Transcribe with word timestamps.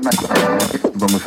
Vamos 0.00 1.22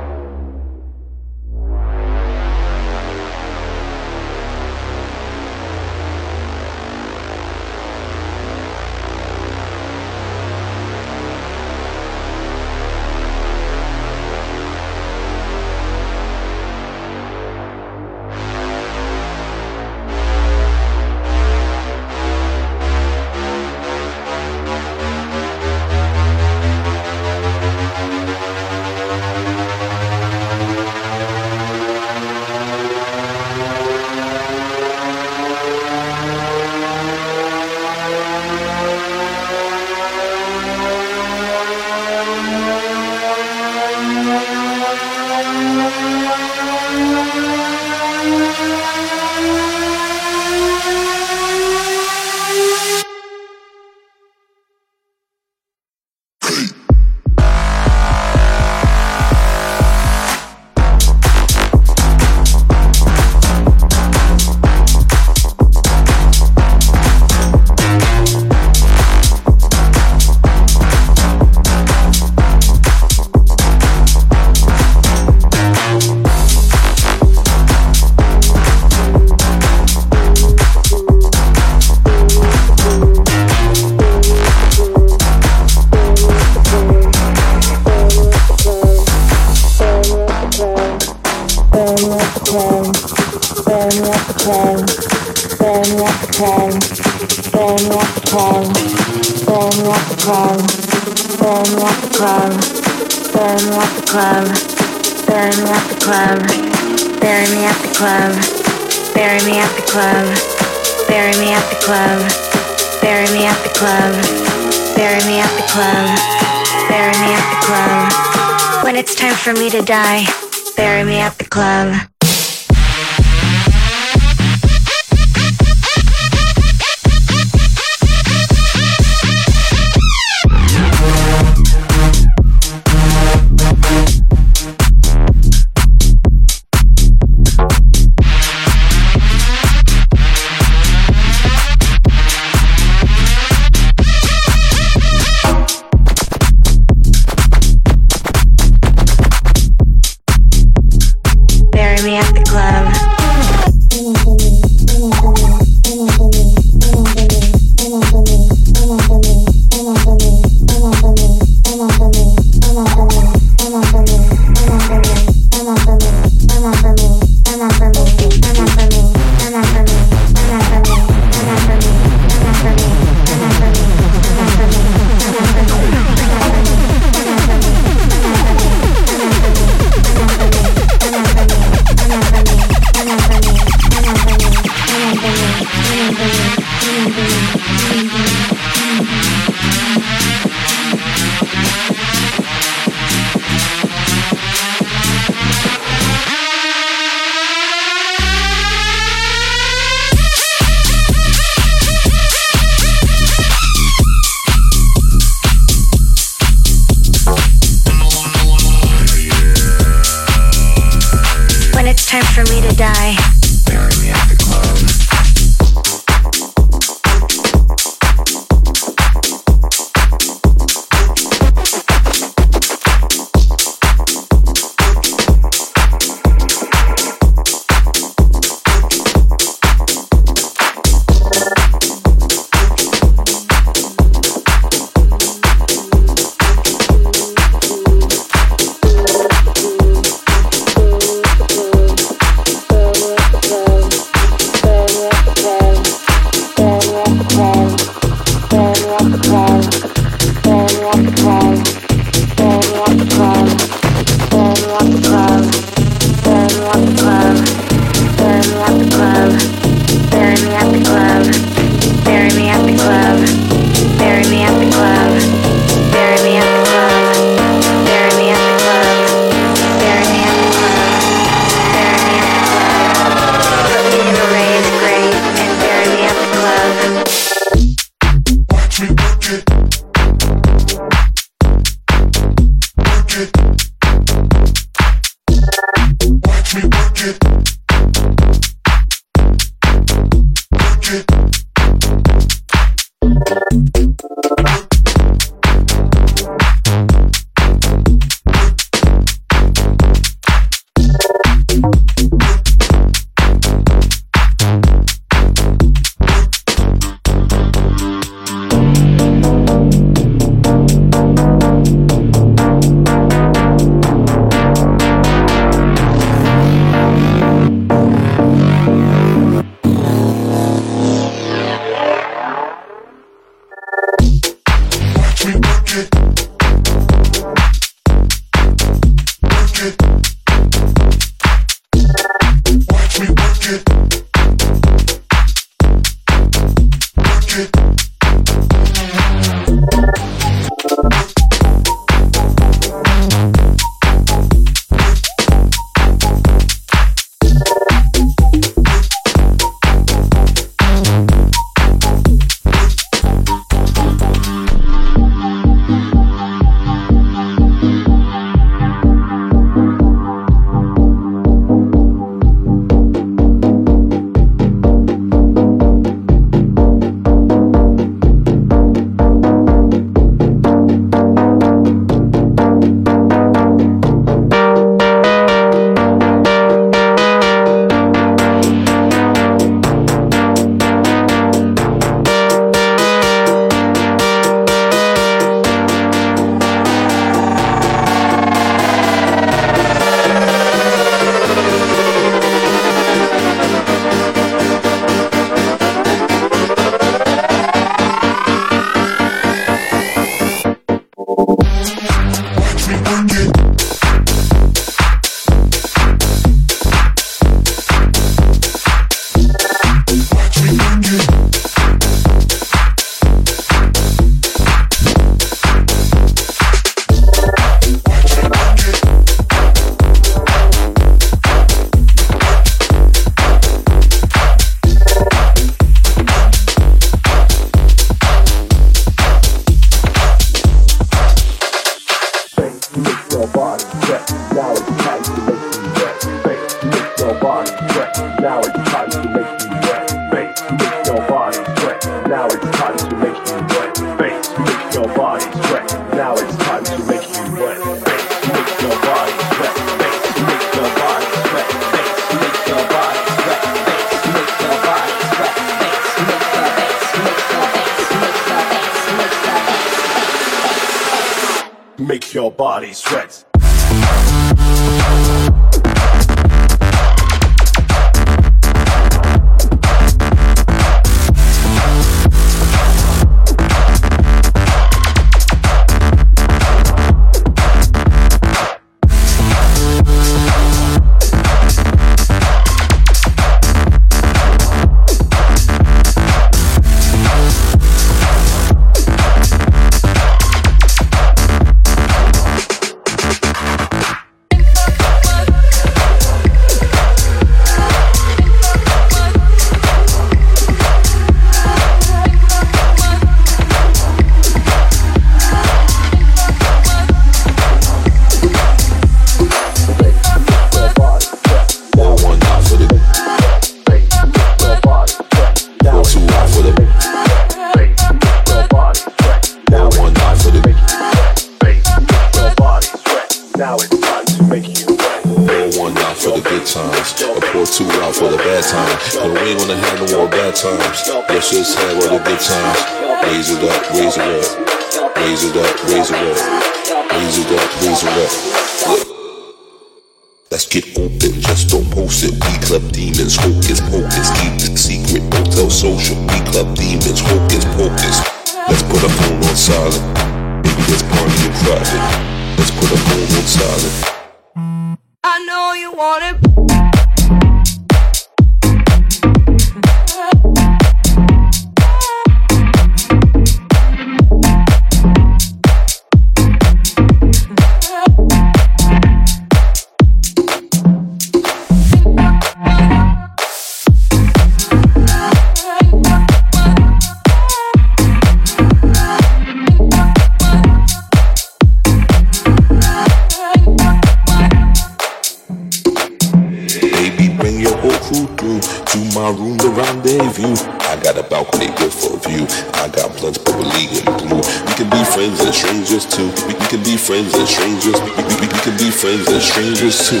friends 596.88 597.14
and 597.16 597.28
strangers. 597.28 597.78
We, 597.82 597.90
we, 597.90 598.02
we, 598.22 598.28
can 598.28 598.56
be 598.56 598.70
friends 598.70 599.06
and 599.08 599.20
strangers 599.20 599.90
too. 599.90 600.00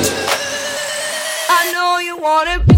I 1.50 1.70
know 1.74 1.98
you 1.98 2.16
wanna 2.16 2.64
be. 2.64 2.77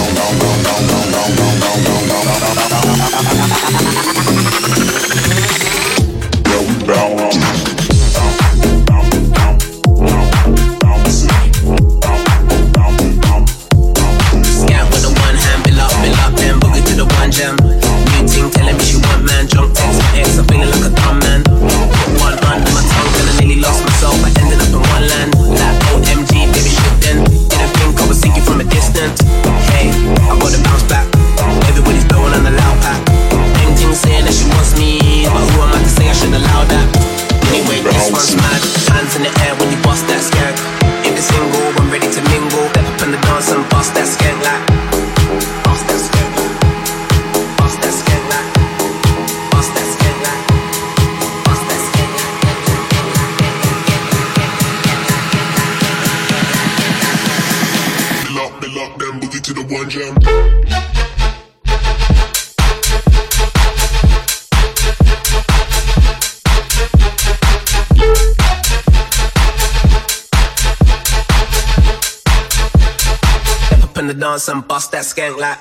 skank 75.11 75.37
like. 75.37 75.59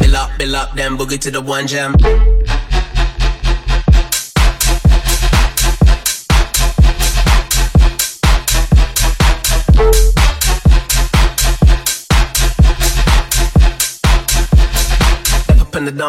Bill 0.00 0.16
up, 0.16 0.38
bill 0.38 0.56
up, 0.56 0.74
then 0.74 0.96
boogie 0.96 1.20
to 1.20 1.30
the 1.30 1.42
one 1.42 1.66
jam. 1.66 1.94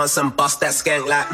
dance 0.04 0.18
and 0.18 0.36
bust 0.36 0.60
that 0.60 0.72
skank 0.72 1.08
like 1.08 1.28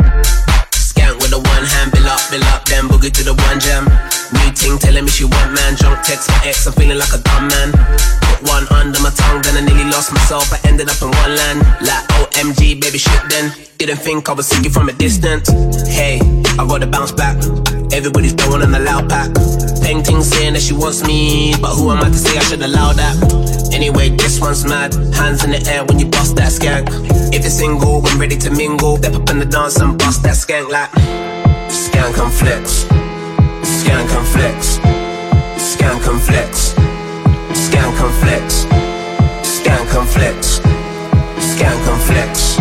Skank 0.77 1.17
with 1.17 1.33
the 1.33 1.41
one 1.41 1.65
hand, 1.73 1.91
bill 1.91 2.05
up, 2.05 2.21
bill 2.29 2.43
up, 2.53 2.61
then 2.65 2.85
boogie 2.85 3.09
to 3.09 3.23
the 3.25 3.33
one 3.33 3.57
jam 3.57 3.89
Meeting 4.37 4.77
telling 4.77 5.05
me 5.05 5.09
she 5.09 5.25
want 5.25 5.53
man, 5.57 5.73
drunk 5.73 5.97
text 6.05 6.29
my 6.29 6.37
ex, 6.45 6.67
I'm 6.67 6.73
feeling 6.73 6.99
like 7.01 7.09
a 7.09 7.17
dumb 7.17 7.49
man. 7.49 7.73
Put 8.21 8.45
one 8.45 8.65
under 8.69 9.01
my 9.01 9.09
tongue, 9.09 9.41
then 9.41 9.57
I 9.57 9.61
nearly 9.65 9.89
lost 9.89 10.13
myself, 10.13 10.53
I 10.53 10.59
ended 10.69 10.85
up 10.85 11.01
in 11.01 11.09
one 11.09 11.33
land. 11.33 11.59
Like 11.81 12.05
OMG, 12.21 12.77
baby 12.77 12.99
shit 13.01 13.23
then, 13.29 13.49
didn't 13.79 13.97
think 14.05 14.29
I 14.29 14.33
was 14.33 14.45
you 14.61 14.69
from 14.69 14.89
a 14.89 14.93
distance. 14.93 15.49
Hey, 15.89 16.21
I 16.59 16.61
gotta 16.69 16.85
bounce 16.85 17.11
back, 17.11 17.37
everybody's 17.91 18.33
throwing 18.33 18.61
on 18.61 18.71
the 18.71 18.79
loud 18.79 19.09
pack. 19.09 19.33
Painting 19.81 20.21
saying 20.21 20.53
that 20.53 20.61
she 20.61 20.73
wants 20.73 21.01
me, 21.07 21.55
but 21.59 21.73
who 21.73 21.89
am 21.89 22.05
I 22.05 22.09
to 22.09 22.17
say 22.17 22.37
I 22.37 22.41
should 22.41 22.61
allow 22.61 22.93
that? 22.93 23.58
Anyway, 23.79 24.09
this 24.09 24.41
one's 24.41 24.65
mad. 24.65 24.93
Hands 25.15 25.41
in 25.45 25.51
the 25.51 25.63
air 25.71 25.85
when 25.85 25.99
you 25.99 26.07
bust 26.07 26.35
that 26.35 26.51
skank. 26.51 26.89
If 27.33 27.43
you're 27.43 27.49
single, 27.49 28.05
I'm 28.05 28.19
ready 28.19 28.35
to 28.35 28.49
mingle. 28.51 28.97
Step 28.97 29.15
up 29.15 29.29
in 29.29 29.39
the 29.39 29.45
dance 29.45 29.79
and 29.79 29.97
bust 29.97 30.21
that 30.23 30.35
skank 30.35 30.67
like 30.69 30.91
skank 31.71 32.19
and 32.19 32.33
flex, 32.33 32.83
skank 33.63 34.11
and 34.17 34.27
flex, 34.35 34.79
skank 35.63 36.03
and 36.11 36.21
flex, 36.27 36.73
skank 37.55 37.99
and 38.03 38.15
flex, 38.19 38.65
skank 39.47 39.95
and 39.95 40.09
flex, 40.09 40.59
skank 41.39 41.87
and 41.87 42.01
flex, 42.03 42.59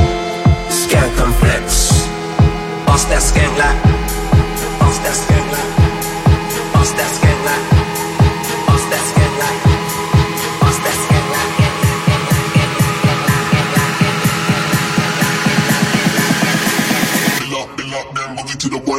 skank 0.70 1.18
and 1.18 1.34
flex. 1.42 1.66
Bust 2.86 3.08
that 3.10 3.22
skank 3.26 3.58
like, 3.58 3.82
bust 4.78 5.02
that 5.02 5.16
skank 5.18 5.50
like. 5.50 5.87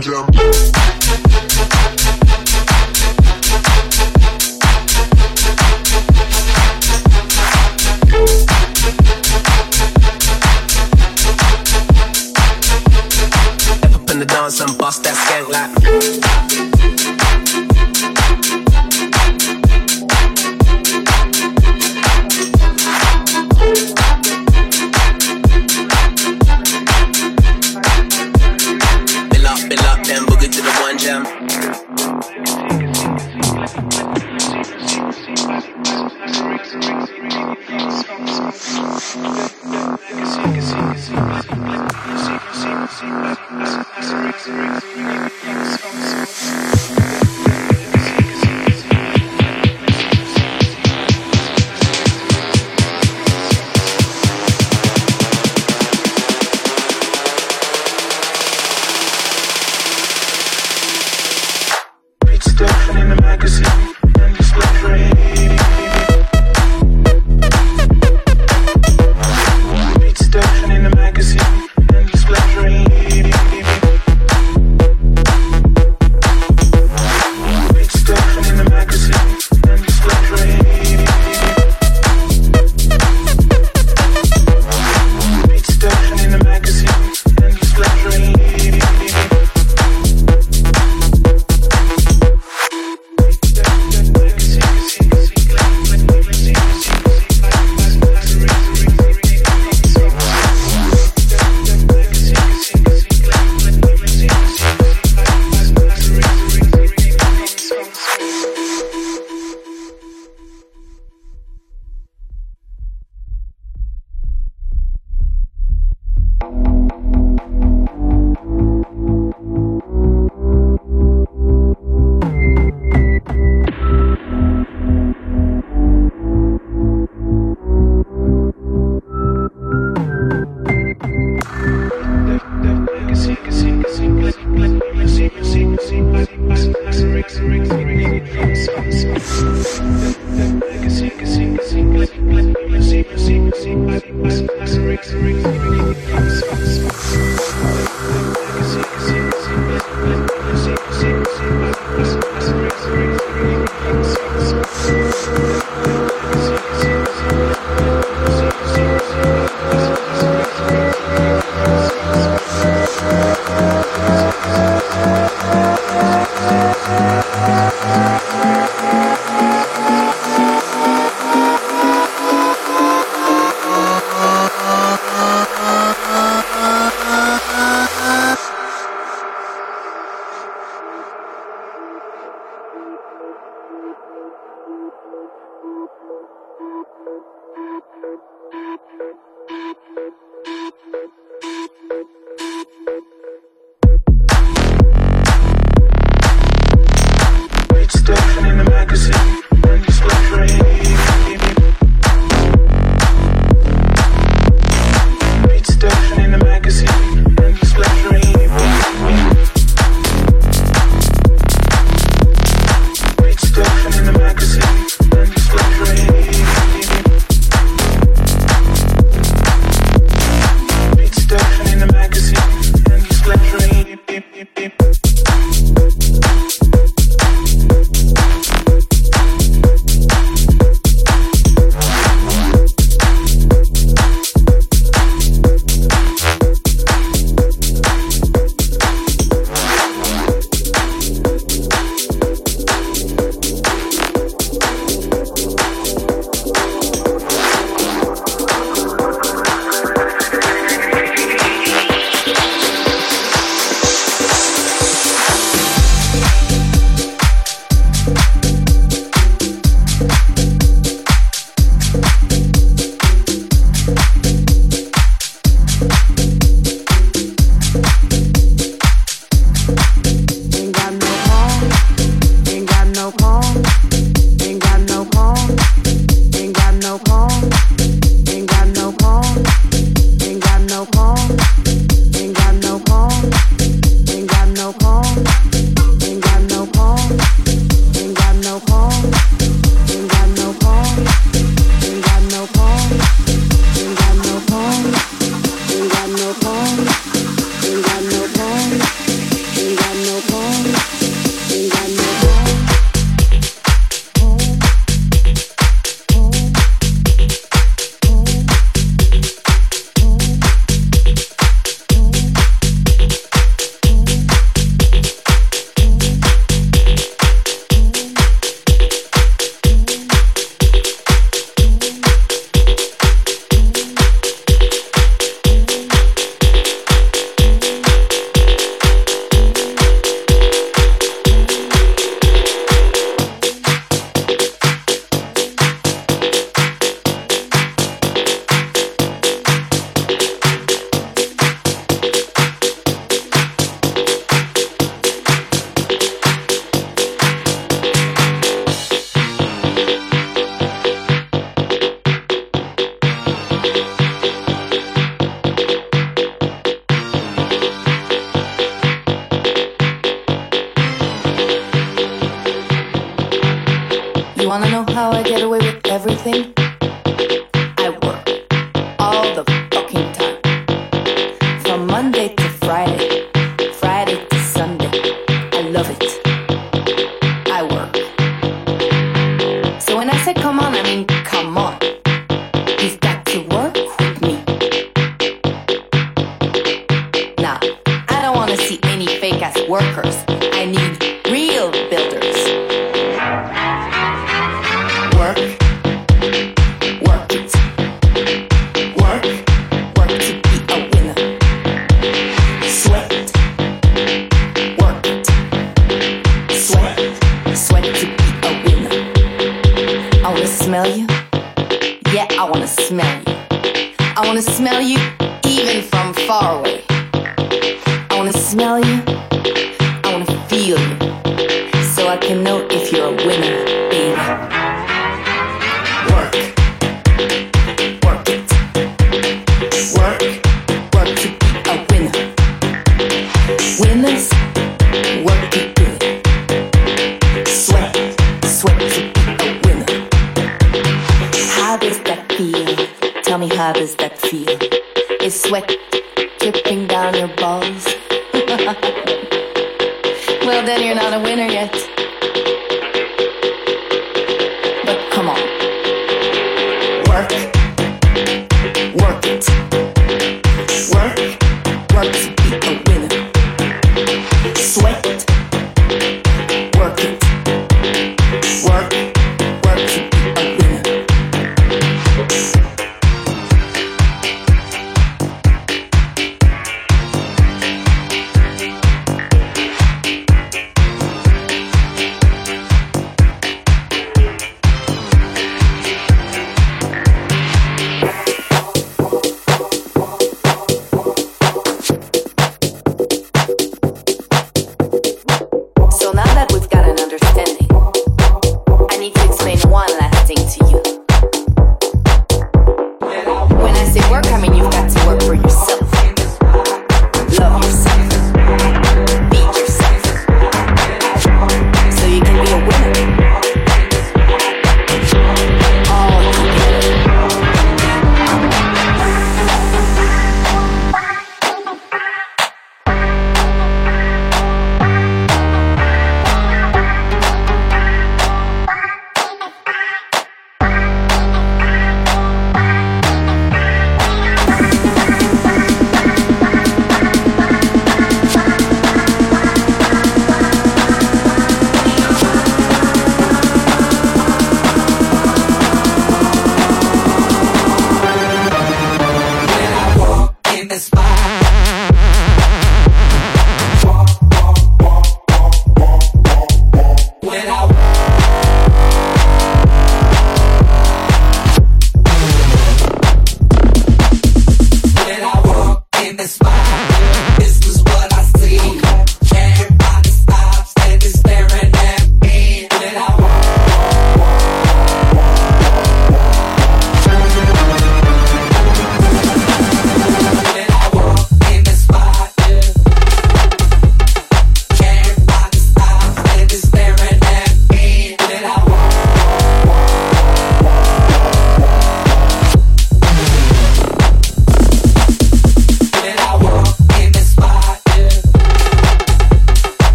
jump. 0.00 0.93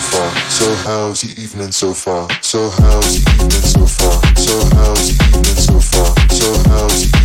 so 0.00 0.18
far? 0.18 0.50
So 0.50 0.74
how's 0.84 1.22
the 1.22 1.40
evening 1.40 1.72
so 1.72 1.94
far? 1.94 2.28
So 2.42 2.68
how's 2.70 3.24
the 3.24 3.30
evening 3.32 3.50
so 3.50 3.86
far? 3.86 4.20
So 4.36 4.76
how's 4.76 5.08
the 5.08 5.24
evening 5.28 5.56
so 5.56 5.80
far? 5.80 6.14
So 6.28 6.52
how's 6.68 7.10
the 7.10 7.15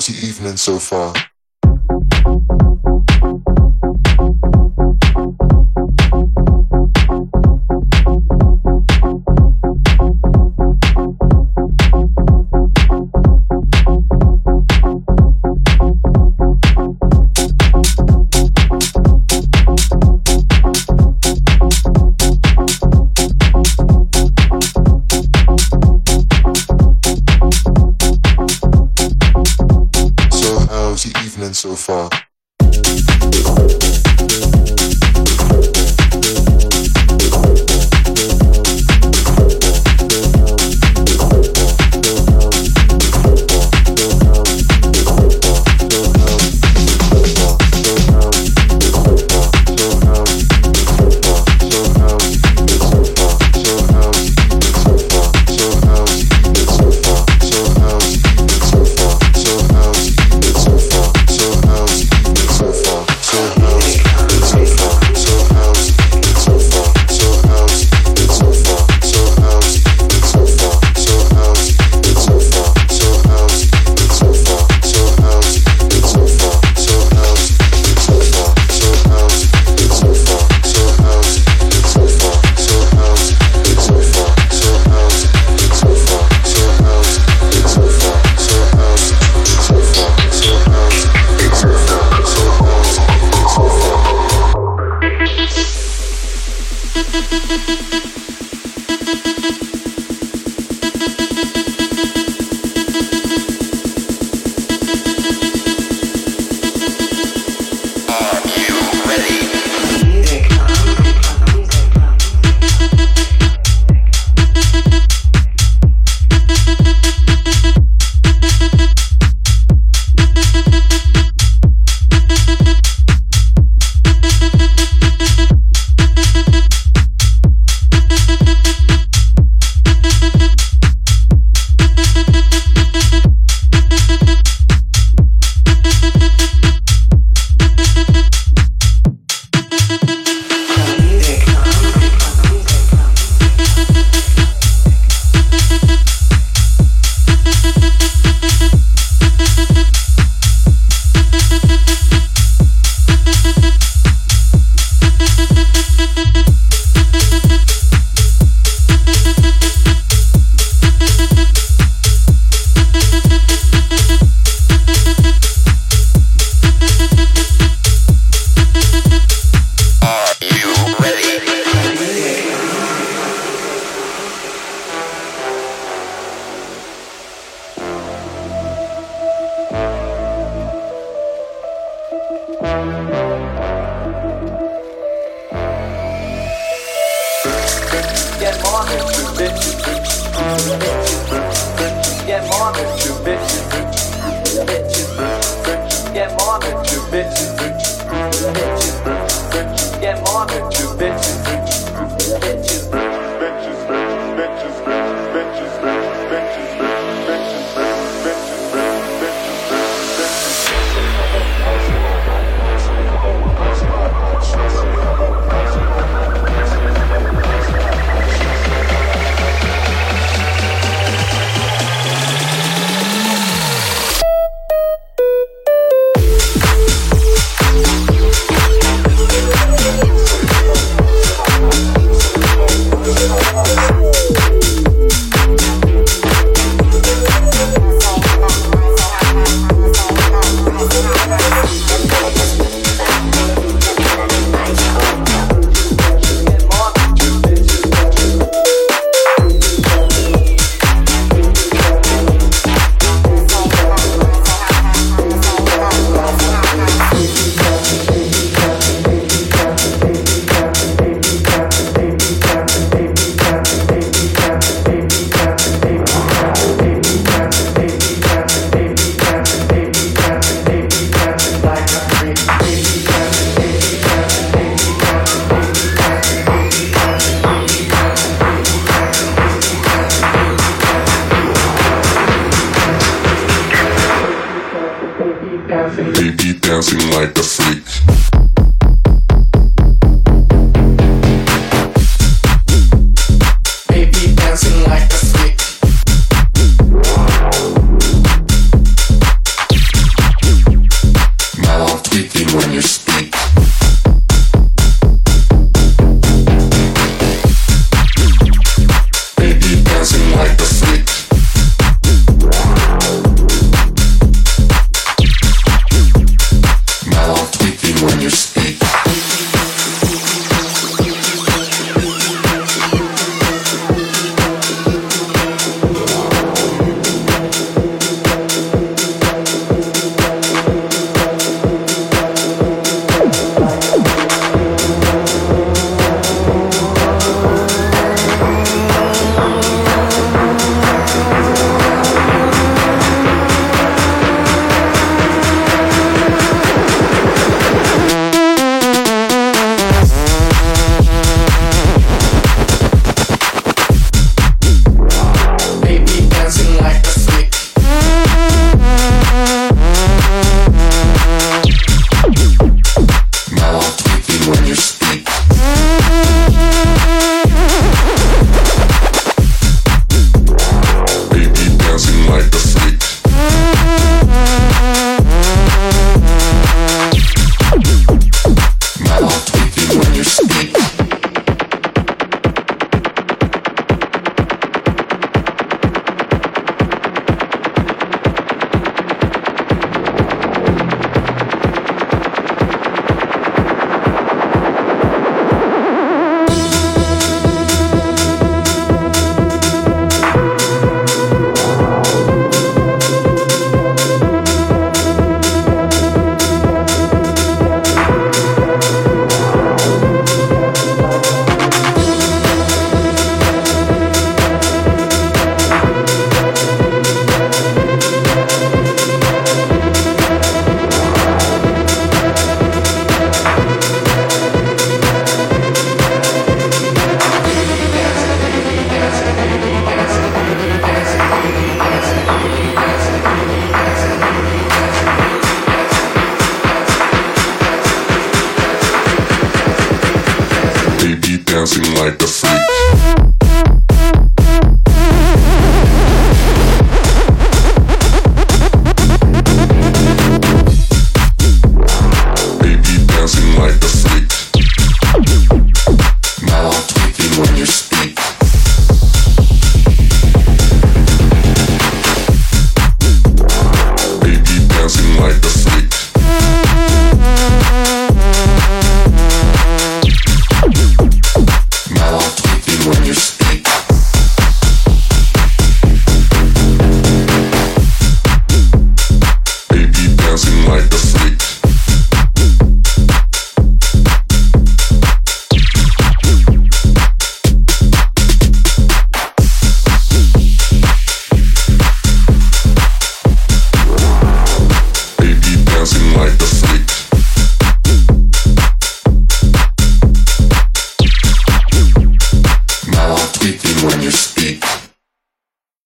how's 0.00 0.08
your 0.08 0.30
evening 0.30 0.56
so 0.56 0.78
far? 0.78 0.99